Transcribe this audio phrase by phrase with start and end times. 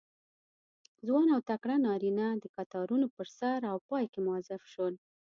[1.07, 4.93] ځوان او تکړه نارینه د کتارونو په سر او پای کې موظف شول.